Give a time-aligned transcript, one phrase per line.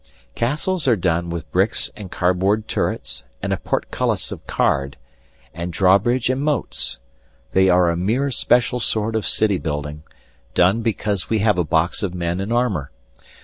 [0.33, 4.97] Castles are done with bricks and cardboard turrets and a portcullis of card,
[5.53, 6.99] and drawbridge and moats;
[7.51, 10.01] they are a mere special sort of city building,
[10.55, 12.89] done because we have a box of men in armor.